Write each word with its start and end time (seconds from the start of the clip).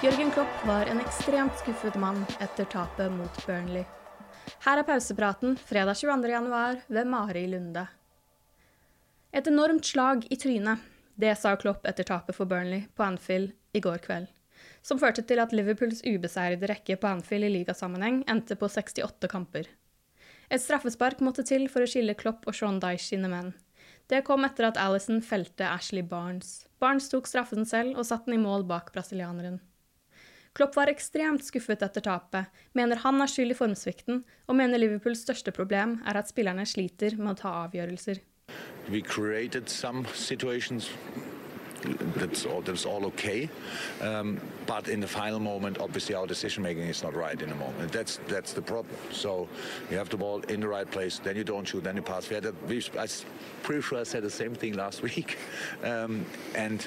Jørgen 0.00 0.30
Klopp 0.32 0.62
var 0.64 0.88
en 0.88 1.00
ekstremt 1.02 1.58
skuffet 1.60 1.96
mann 2.00 2.22
etter 2.40 2.64
tapet 2.72 3.12
mot 3.12 3.34
Burnley. 3.44 3.82
Her 4.64 4.80
er 4.80 4.86
pausepraten 4.88 5.58
fredag 5.60 5.98
22.1 6.00 6.78
ved 6.88 7.10
Mari 7.12 7.42
Lunde. 7.52 7.82
Et 9.36 9.50
enormt 9.52 9.84
slag 9.84 10.24
i 10.32 10.38
trynet, 10.40 10.80
det 11.20 11.34
sa 11.36 11.52
Klopp 11.60 11.84
etter 11.84 12.08
tapet 12.08 12.32
for 12.38 12.48
Burnley 12.48 12.86
på 12.96 13.04
Anfield 13.04 13.52
i 13.76 13.84
går 13.84 14.00
kveld. 14.06 14.32
Som 14.80 14.96
førte 15.02 15.20
til 15.20 15.44
at 15.44 15.52
Liverpools 15.52 16.00
ubeseirede 16.08 16.72
rekke 16.72 16.96
på 16.96 17.12
Anfield 17.12 17.50
i 17.50 17.54
ligasammenheng 17.58 18.22
endte 18.24 18.56
på 18.56 18.72
68 18.72 19.28
kamper. 19.28 19.68
Et 20.48 20.64
straffespark 20.64 21.20
måtte 21.20 21.44
til 21.44 21.68
for 21.68 21.84
å 21.84 21.90
skille 21.92 22.16
Klopp 22.16 22.48
og 22.48 22.56
Sean 22.56 22.80
Dyche 22.80 23.10
sine 23.12 23.28
menn. 23.28 23.52
Det 24.08 24.24
kom 24.24 24.48
etter 24.48 24.72
at 24.72 24.80
Alison 24.80 25.20
felte 25.20 25.68
Ashley 25.68 26.00
Barnes. 26.00 26.62
Barnes 26.80 27.12
tok 27.12 27.28
straffen 27.28 27.68
selv 27.68 28.00
og 28.00 28.08
satte 28.08 28.32
den 28.32 28.40
i 28.40 28.46
mål 28.48 28.64
bak 28.64 28.94
brasilianeren. 28.96 29.60
Klopp 30.60 30.74
var 30.76 30.90
ekstremt 30.92 31.40
skuffet 31.40 31.80
etter 31.80 32.02
tapet, 32.04 32.50
mener 32.76 33.00
han 33.00 33.22
er 33.24 33.30
skyld 33.32 33.54
i 33.54 33.56
formsvikten, 33.56 34.18
og 34.44 34.58
mener 34.58 34.76
Liverpools 34.76 35.22
største 35.24 35.54
problem 35.56 35.94
er 36.04 36.18
at 36.20 36.28
spillerne 36.28 36.66
sliter 36.68 37.16
med 37.16 37.30
å 37.32 37.38
ta 37.38 37.52
avgjørelser. 37.62 38.20
That's 42.16 42.46
all, 42.46 42.60
that's 42.60 42.84
all 42.84 43.06
okay, 43.06 43.48
um, 44.00 44.40
but 44.66 44.88
in 44.88 45.00
the 45.00 45.06
final 45.06 45.40
moment, 45.40 45.78
obviously 45.78 46.14
our 46.14 46.26
decision 46.26 46.62
making 46.62 46.82
is 46.82 47.02
not 47.02 47.14
right 47.14 47.40
in 47.40 47.48
the 47.48 47.54
moment. 47.54 47.92
That's 47.92 48.20
that's 48.28 48.52
the 48.52 48.62
problem. 48.62 48.96
So 49.10 49.48
you 49.90 49.96
have 49.96 50.08
the 50.08 50.16
ball 50.16 50.40
in 50.40 50.60
the 50.60 50.68
right 50.68 50.90
place, 50.90 51.18
then 51.18 51.36
you 51.36 51.44
don't 51.44 51.66
shoot, 51.66 51.82
then 51.82 51.96
you 51.96 52.02
pass. 52.02 52.28
We 52.28 52.34
had 52.34 52.46
a, 52.46 52.54
we, 52.66 52.84
I'm 52.98 53.08
pretty 53.62 53.82
sure 53.82 53.98
I 53.98 54.02
said 54.02 54.22
the 54.22 54.30
same 54.30 54.54
thing 54.54 54.74
last 54.74 55.02
week. 55.10 55.38
Um, 55.82 56.26
and 56.54 56.86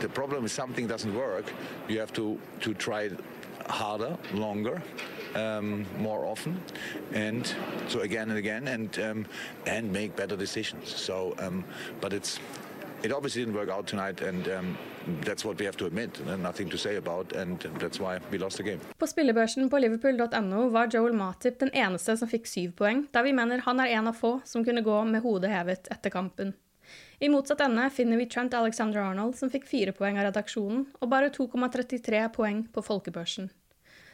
the 0.00 0.08
problem 0.08 0.44
is 0.44 0.52
something 0.52 0.86
doesn't 0.86 1.14
work. 1.14 1.52
You 1.88 1.98
have 2.00 2.12
to 2.14 2.38
to 2.60 2.74
try 2.74 3.10
harder, 3.68 4.16
longer, 4.32 4.82
um, 5.34 5.86
more 5.98 6.24
often, 6.24 6.60
and 7.12 7.54
so 7.88 8.00
again 8.00 8.30
and 8.30 8.38
again, 8.38 8.68
and 8.68 8.98
um, 9.00 9.26
and 9.66 9.92
make 9.92 10.16
better 10.16 10.36
decisions. 10.36 10.94
So, 10.94 11.34
um, 11.38 11.64
but 12.00 12.12
it's 12.12 12.38
it 13.02 13.12
obviously 13.12 13.44
didn't 13.44 13.54
work 13.54 13.68
out 13.68 13.86
tonight, 13.86 14.20
and 14.20 14.48
um, 14.48 14.76
that's 15.24 15.44
what 15.44 15.58
we 15.58 15.64
have 15.64 15.76
to 15.76 15.86
admit. 15.86 16.20
Nothing 16.38 16.68
to 16.70 16.78
say 16.78 16.96
about, 16.96 17.32
and 17.32 17.58
that's 17.78 18.00
why 18.00 18.20
we 18.30 18.38
lost 18.38 18.56
the 18.56 18.62
game. 18.62 18.80
På 18.98 19.06
spillebørsen 19.06 19.70
på 19.70 19.78
liverpool.no 19.78 20.68
var 20.68 20.88
Joel 20.92 21.12
Matip 21.12 21.58
den 21.58 21.70
eneste 21.72 22.16
som 22.16 22.28
fikk 22.28 22.46
syv 22.46 22.72
poeng, 22.78 23.06
da 23.12 23.22
vi 23.22 23.32
mener 23.32 23.62
han 23.66 23.80
er 23.80 23.98
en 23.98 24.08
av 24.08 24.16
få 24.18 24.40
som 24.44 24.64
kunne 24.64 24.82
gå 24.82 25.04
med 25.04 25.22
hodet 25.22 25.50
hevet 25.50 25.90
etter 25.90 26.10
kampen. 26.10 26.54
I 27.18 27.28
motsatt 27.28 27.60
ende 27.60 27.90
finner 27.90 28.16
vi 28.16 28.26
Trent 28.30 28.54
Alexander 28.54 29.00
Arnold, 29.02 29.36
som 29.36 29.50
fikk 29.50 29.66
fire 29.66 29.92
poeng 29.92 30.18
av 30.18 30.30
redaksjonen, 30.30 30.86
og 31.00 31.10
bare 31.10 31.32
2,33 31.34 32.28
poeng 32.34 32.64
på 32.72 32.84
folkebørsen. 32.84 33.50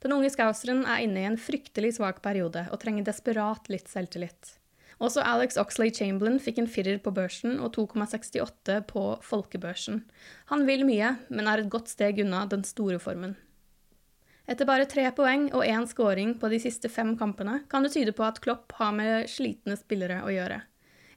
Den 0.00 0.14
unge 0.16 0.30
skauseren 0.32 0.86
er 0.88 1.02
inne 1.04 1.20
i 1.20 1.28
en 1.28 1.40
fryktelig 1.40 1.96
svak 1.98 2.22
periode 2.24 2.66
og 2.70 2.80
trenger 2.80 3.04
desperat 3.04 3.68
litt 3.72 3.88
selvtillit. 3.90 4.59
Også 5.00 5.22
Alex 5.24 5.56
Oxley 5.56 5.88
Chamberlain 5.96 6.40
fikk 6.42 6.58
en 6.60 6.68
firer 6.68 6.98
på 7.00 7.12
børsen 7.16 7.56
og 7.64 7.72
2,68 7.78 8.82
på 8.90 9.04
folkebørsen. 9.24 10.02
Han 10.52 10.66
vil 10.68 10.84
mye, 10.84 11.14
men 11.32 11.48
er 11.48 11.62
et 11.62 11.70
godt 11.72 11.88
steg 11.88 12.20
unna 12.20 12.44
den 12.50 12.66
store 12.68 13.00
formen. 13.00 13.38
Etter 14.50 14.66
bare 14.68 14.88
tre 14.90 15.06
poeng 15.14 15.46
og 15.54 15.62
én 15.64 15.86
scoring 15.88 16.34
på 16.36 16.50
de 16.52 16.58
siste 16.60 16.90
fem 16.92 17.14
kampene 17.16 17.62
kan 17.70 17.86
det 17.86 17.94
tyde 17.94 18.12
på 18.16 18.26
at 18.26 18.40
Klopp 18.44 18.74
har 18.80 18.92
med 18.96 19.30
slitne 19.30 19.76
spillere 19.78 20.20
å 20.26 20.32
gjøre. 20.34 20.58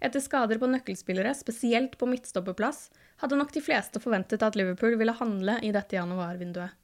Etter 0.04 0.22
skader 0.24 0.60
på 0.60 0.68
nøkkelspillere, 0.70 1.32
spesielt 1.36 1.98
på 2.00 2.08
midtstopperplass, 2.12 2.90
hadde 3.24 3.40
nok 3.40 3.54
de 3.56 3.64
fleste 3.64 4.00
forventet 4.04 4.44
at 4.44 4.56
Liverpool 4.60 4.98
ville 5.00 5.16
handle 5.16 5.58
i 5.64 5.72
dette 5.76 5.96
januarvinduet. 5.96 6.76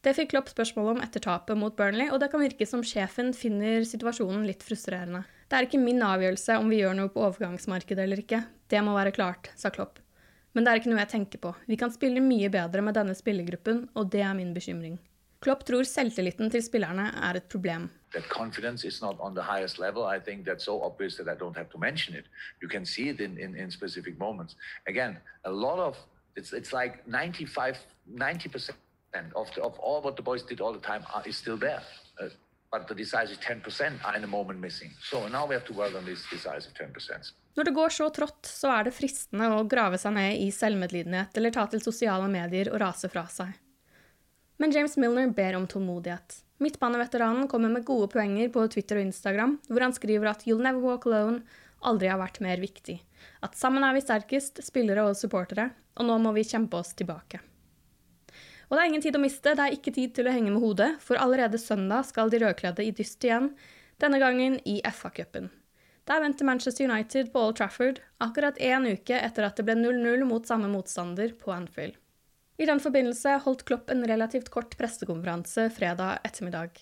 Det 0.00 0.14
fikk 0.16 0.30
Klopp 0.32 0.48
spørsmål 0.48 0.94
om 0.94 1.02
etter 1.04 1.20
tapet 1.20 1.58
mot 1.60 1.74
Burnley, 1.76 2.08
og 2.08 2.22
det 2.22 2.30
kan 2.32 2.40
virke 2.40 2.66
som 2.66 2.84
sjefen 2.86 3.34
finner 3.36 3.84
situasjonen 3.84 4.46
litt 4.48 4.64
frustrerende. 4.64 5.26
Det 5.50 5.58
er 5.58 5.66
ikke 5.66 5.82
min 5.82 5.98
avgjørelse 6.06 6.60
om 6.62 6.68
vi 6.70 6.76
gjør 6.78 6.94
noe 6.94 7.10
på 7.10 7.24
overgangsmarkedet 7.26 8.04
eller 8.04 8.20
ikke. 8.22 8.38
Det 8.70 8.78
må 8.86 8.94
være 8.94 9.10
klart, 9.10 9.48
sa 9.58 9.72
Klopp. 9.74 9.98
Men 10.54 10.62
det 10.62 10.70
er 10.70 10.78
ikke 10.78 10.90
noe 10.92 11.00
jeg 11.02 11.10
tenker 11.10 11.40
på. 11.42 11.50
Vi 11.66 11.78
kan 11.78 11.90
spille 11.90 12.22
mye 12.22 12.50
bedre 12.54 12.82
med 12.86 12.94
denne 12.94 13.16
spillergruppen, 13.18 13.88
og 13.98 14.12
det 14.14 14.22
er 14.22 14.36
min 14.38 14.52
bekymring. 14.54 15.00
Klopp 15.42 15.64
tror 15.66 15.82
selvtilliten 15.88 16.52
til 16.54 16.62
spillerne 16.62 17.08
er 17.26 17.40
et 17.40 17.48
problem. 17.50 17.88
That 18.14 18.28
confidence 18.30 18.86
is 18.86 19.00
not 19.02 19.16
on 19.18 19.34
the 19.34 19.42
highest 19.42 19.78
level. 19.78 20.04
I 20.04 20.20
think 20.20 20.46
that's 20.46 20.64
so 20.64 20.82
obvious 20.82 21.16
that 21.16 21.26
I 21.26 21.34
don't 21.34 21.56
have 21.56 21.70
to 21.70 21.78
mention 21.78 22.14
it. 22.14 22.26
You 22.62 22.68
can 22.68 22.86
see 22.86 23.08
it 23.08 23.20
in, 23.20 23.38
in, 23.38 23.56
in 23.56 23.70
specific 23.70 24.18
moments. 24.18 24.54
Again, 24.86 25.18
a 25.44 25.50
lot 25.50 25.78
of 25.78 25.96
it's 26.36 26.52
it's 26.52 26.72
like 26.72 27.06
95, 27.08 27.78
90 28.06 28.48
percent 28.48 28.78
of 29.34 29.48
the, 29.54 29.62
of 29.62 29.78
all 29.78 30.00
what 30.02 30.14
the 30.16 30.22
boys 30.22 30.42
did 30.42 30.60
all 30.60 30.72
the 30.72 30.86
time 30.86 31.02
are, 31.14 31.22
is 31.26 31.36
still 31.36 31.56
there. 31.56 31.82
Uh, 32.20 32.28
but 32.70 32.86
the 32.88 32.94
decisive 32.94 33.40
10% 33.40 34.16
in 34.16 34.22
the 34.22 34.26
moment 34.26 34.60
missing. 34.60 34.90
So 35.00 35.28
now 35.28 35.46
we 35.46 35.54
have 35.54 35.66
to 35.66 35.72
work 35.72 35.94
on 35.96 36.04
this 36.04 36.22
decisive 36.30 36.72
10%. 36.74 37.32
Når 37.54 37.64
det 37.64 37.74
går 37.74 37.88
så 37.88 38.10
trått, 38.10 38.46
så 38.46 38.70
er 38.72 38.86
det 38.86 38.94
fristende 38.94 39.48
å 39.56 39.64
grave 39.68 39.98
seg 39.98 40.14
ned 40.14 40.38
i 40.38 40.52
selvmedlidenhet 40.54 41.36
eller 41.36 41.54
ta 41.54 41.66
til 41.66 41.82
sosiale 41.82 42.28
medier 42.30 42.70
og 42.70 42.80
rase 42.80 43.10
fra 43.10 43.26
seg. 43.26 43.56
Men 44.60 44.72
James 44.72 44.96
Milner 45.00 45.32
ber 45.34 45.58
om 45.58 45.66
tålmodighet. 45.66 46.42
Midtbaneveteranen 46.60 47.48
kommer 47.48 47.72
med 47.72 47.86
gode 47.88 48.10
poenger 48.12 48.50
på 48.52 48.66
Twitter 48.68 49.00
og 49.00 49.08
Instagram, 49.08 49.58
hvor 49.68 49.80
han 49.80 49.96
skriver 49.96 50.30
at 50.30 50.44
'You'll 50.44 50.62
never 50.62 50.80
walk 50.84 51.08
alone' 51.08 51.42
aldri 51.80 52.10
har 52.12 52.20
vært 52.20 52.40
mer 52.44 52.60
viktig. 52.60 53.00
At 53.42 53.56
sammen 53.56 53.84
er 53.84 53.96
vi 53.96 54.04
sterkest, 54.04 54.60
spillere 54.64 55.06
og 55.08 55.16
supportere, 55.16 55.70
og 55.96 56.06
nå 56.06 56.18
må 56.20 56.34
vi 56.36 56.44
kjempe 56.44 56.76
oss 56.76 56.92
tilbake. 56.94 57.40
Og 58.70 58.76
det 58.76 58.82
er 58.82 58.88
ingen 58.92 59.02
tid 59.02 59.16
å 59.18 59.20
miste, 59.22 59.56
det 59.58 59.64
er 59.64 59.74
ikke 59.74 59.92
tid 59.96 60.12
til 60.14 60.28
å 60.30 60.32
henge 60.34 60.52
med 60.54 60.62
hodet, 60.62 60.92
for 61.02 61.18
allerede 61.18 61.58
søndag 61.58 62.06
skal 62.06 62.30
de 62.30 62.38
rødkledde 62.38 62.86
i 62.86 62.92
dyst 62.94 63.24
igjen, 63.26 63.50
denne 63.98 64.20
gangen 64.22 64.60
i 64.62 64.78
FA-cupen. 64.86 65.50
Der 66.06 66.22
venter 66.22 66.46
Manchester 66.46 66.86
United 66.86 67.32
på 67.34 67.42
Old 67.42 67.58
Trafford, 67.58 67.98
akkurat 68.22 68.58
én 68.62 68.86
uke 68.86 69.18
etter 69.18 69.46
at 69.46 69.58
det 69.58 69.66
ble 69.66 69.74
0-0 69.78 70.22
mot 70.26 70.46
samme 70.46 70.70
motstander 70.70 71.34
på 71.38 71.52
Anfield. 71.54 71.98
I 72.60 72.68
den 72.68 72.80
forbindelse 72.82 73.40
holdt 73.42 73.66
Klopp 73.66 73.90
en 73.90 74.06
relativt 74.06 74.52
kort 74.54 74.76
pressekonferanse 74.78 75.66
fredag 75.74 76.22
ettermiddag. 76.28 76.78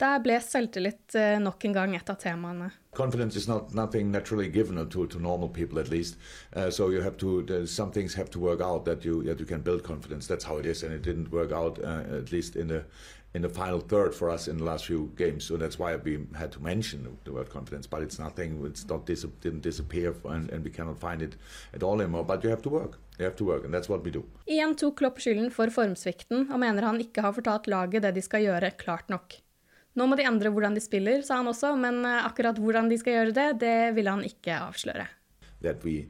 Der 0.00 0.18
ble 0.20 0.36
selvtillit 0.44 1.14
eh, 1.16 1.38
nok 1.40 1.64
en 1.64 1.72
gang 1.72 1.94
et 1.96 2.10
av 2.12 2.18
temaene. 2.20 2.68
Confidence 2.96 3.36
is 3.36 3.48
not 3.48 3.74
nothing 3.74 4.10
naturally 4.10 4.48
given 4.48 4.76
to, 4.90 5.06
to 5.06 5.18
normal 5.18 5.48
people, 5.48 5.78
at 5.78 5.90
least. 5.90 6.16
Uh, 6.54 6.70
so 6.70 6.90
you 6.90 7.00
have 7.00 7.16
to. 7.16 7.66
Some 7.66 7.92
things 7.92 8.14
have 8.14 8.30
to 8.30 8.38
work 8.38 8.60
out 8.60 8.84
that 8.84 9.04
you 9.04 9.22
that 9.24 9.40
you 9.40 9.46
can 9.46 9.62
build 9.62 9.84
confidence. 9.84 10.26
That's 10.26 10.44
how 10.44 10.58
it 10.58 10.66
is, 10.66 10.82
and 10.82 10.92
it 10.92 11.02
didn't 11.02 11.30
work 11.32 11.52
out 11.52 11.78
uh, 11.82 12.18
at 12.18 12.30
least 12.30 12.56
in 12.56 12.68
the 12.68 12.84
in 13.36 13.42
the 13.42 13.48
final 13.48 13.80
third 13.80 14.14
for 14.14 14.30
us 14.30 14.48
in 14.48 14.56
the 14.58 14.64
last 14.64 14.86
few 14.86 15.12
games. 15.16 15.44
So 15.44 15.56
that's 15.56 15.78
why 15.78 15.96
we 15.96 16.26
had 16.34 16.52
to 16.52 16.60
mention 16.60 17.18
the 17.24 17.32
word 17.32 17.50
confidence. 17.50 17.86
But 17.86 18.02
it's 18.02 18.18
nothing. 18.18 18.64
It's 18.66 18.86
not 18.88 19.06
dis 19.06 19.24
didn't 19.40 19.62
disappear, 19.62 20.14
and, 20.24 20.50
and, 20.50 20.64
we 20.64 20.70
cannot 20.70 20.98
find 20.98 21.22
it 21.22 21.36
at 21.74 21.82
all 21.82 22.00
anymore. 22.00 22.24
But 22.24 22.44
you 22.44 22.50
have 22.50 22.62
to 22.62 22.70
work. 22.70 22.98
You 23.18 23.24
have 23.24 23.36
to 23.36 23.44
work, 23.44 23.64
and 23.64 23.72
that's 23.72 23.88
what 23.88 24.04
we 24.04 24.10
do. 24.10 24.24
Igjen 24.46 24.76
tok 24.76 24.96
Klopp 24.96 25.20
skylden 25.20 25.50
for 25.52 25.72
formsvikten 25.72 26.50
og 26.50 26.60
mener 26.60 26.84
han 26.84 27.00
ikke 27.00 27.24
har 27.24 27.32
fortalt 27.32 27.66
laget 27.66 28.04
det 28.04 28.14
de 28.16 28.24
skal 28.24 28.44
gjøre, 28.44 28.72
klart 28.76 29.08
nok. 29.12 29.40
Nå 29.96 30.06
må 30.06 30.16
de 30.18 30.26
endre 30.28 30.52
hvordan 30.52 30.76
de 30.76 30.82
spiller, 30.84 31.22
sa 31.24 31.40
han 31.40 31.48
også, 31.48 31.72
men 31.80 32.02
eh, 32.04 32.26
akkurat 32.26 32.58
hvordan 32.60 32.90
de 32.92 32.98
skal 33.00 33.18
gjøre 33.18 33.36
det, 33.36 33.48
det 33.64 33.78
vil 33.96 34.12
han 34.12 34.24
ikke 34.26 34.60
avsløre. 34.68 35.08
That 35.64 35.84
we 35.84 36.04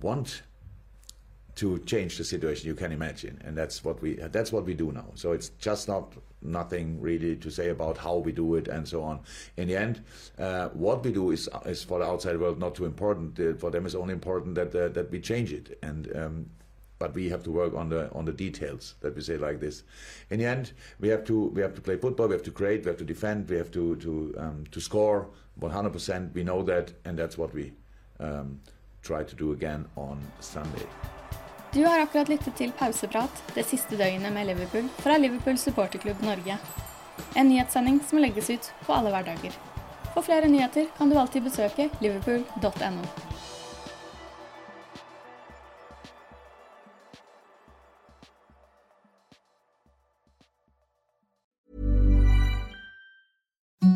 want 0.00 0.42
to 1.56 1.78
change 1.84 2.16
the 2.16 2.24
situation 2.24 2.68
you 2.68 2.74
can 2.74 2.92
imagine 2.92 3.38
and 3.44 3.56
that's 3.56 3.84
what 3.84 4.00
we 4.00 4.14
that's 4.32 4.52
what 4.52 4.64
we 4.64 4.74
do 4.74 4.92
now. 4.92 5.06
So 5.14 5.32
it's 5.32 5.50
just 5.58 5.88
not 5.88 6.14
nothing 6.40 7.00
really 7.00 7.36
to 7.36 7.50
say 7.50 7.68
about 7.68 7.98
how 7.98 8.16
we 8.16 8.32
do 8.32 8.54
it 8.54 8.68
and 8.68 8.88
so 8.88 9.02
on. 9.02 9.20
In 9.56 9.68
the 9.68 9.76
end 9.76 10.02
uh, 10.38 10.68
what 10.68 11.04
we 11.04 11.12
do 11.12 11.32
is 11.32 11.48
is 11.66 11.84
for 11.84 11.98
the 11.98 12.06
outside 12.06 12.38
world 12.38 12.58
not 12.58 12.74
too 12.74 12.86
important. 12.86 13.38
Uh, 13.38 13.54
for 13.54 13.70
them 13.70 13.84
it's 13.84 13.94
only 13.94 14.14
important 14.14 14.54
that 14.54 14.74
uh, 14.74 14.88
that 14.88 15.10
we 15.10 15.20
change 15.20 15.52
it. 15.52 15.78
And 15.82 16.16
um, 16.16 16.46
but 17.00 17.14
we 17.14 17.28
have 17.28 17.42
to 17.42 17.50
work 17.50 17.74
on 17.74 17.88
the 17.88 18.02
on 18.12 18.24
the 18.24 18.32
details 18.32 18.94
that 19.00 19.16
we 19.16 19.22
say 19.22 19.36
like 19.36 19.58
this 19.58 19.82
in 20.30 20.38
the 20.38 20.46
end 20.46 20.72
we 21.00 21.08
have 21.08 21.24
to 21.24 21.50
we 21.54 21.62
have 21.62 21.74
to 21.74 21.80
play 21.80 21.96
football 21.96 22.28
we 22.28 22.34
have 22.34 22.44
to 22.44 22.52
create 22.52 22.84
we 22.84 22.90
have 22.92 22.98
to 22.98 23.04
defend 23.04 23.48
we 23.48 23.56
have 23.56 23.70
to 23.72 23.96
to 23.96 24.34
um, 24.38 24.64
to 24.70 24.80
score 24.80 25.26
100% 25.60 26.34
we 26.34 26.42
know 26.44 26.62
that 26.62 26.92
and 27.04 27.18
that's 27.18 27.36
what 27.36 27.52
we 27.52 27.72
um, 28.20 28.60
try 29.02 29.24
to 29.24 29.34
do 29.34 29.52
again 29.52 29.86
on 29.96 30.20
Sunday 30.40 30.86
Du 31.72 31.84
har 31.84 32.00
akkurat 32.02 32.28
lyttet 32.28 32.56
til 32.56 32.72
Pauseprat, 32.78 33.42
det 33.54 33.62
siste 33.64 33.96
døgnet 33.96 34.32
med 34.32 34.46
Liverpool 34.46 34.88
fra 34.98 35.18
Liverpool 35.18 35.58
supporterklubb 35.58 36.22
Norge. 36.22 36.58
En 37.36 37.48
nyhetssending 37.48 38.00
som 38.08 38.18
legges 38.18 38.50
ut 38.50 38.72
på 38.86 38.92
alle 38.92 39.14
hverdager. 39.14 39.54
For 40.14 40.26
flere 40.26 40.50
nyheter 40.50 40.90
kan 40.98 41.10
du 41.10 41.18
alltid 41.18 41.46
besøke 41.46 41.86
liverpool.no. 42.02 43.29